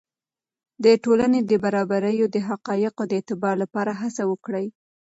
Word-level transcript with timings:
د 0.83 0.85
ټولنې 1.03 1.39
د 1.49 1.51
برابریو 1.63 2.25
د 2.35 2.37
حقایقو 2.47 3.03
د 3.07 3.11
اعتبار 3.19 3.55
لپاره 3.63 3.91
هڅه 4.01 4.23
وکړئ. 4.31 4.65